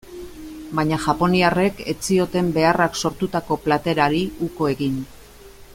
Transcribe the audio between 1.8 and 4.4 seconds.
ez zioten beharrak sortutako plater hari